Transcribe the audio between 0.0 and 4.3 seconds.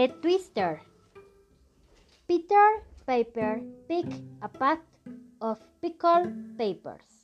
The Twister. Peter Piper picked